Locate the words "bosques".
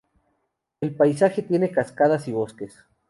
2.31-2.85